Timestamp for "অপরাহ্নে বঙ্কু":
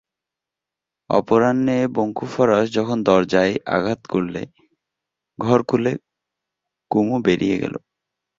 1.09-2.25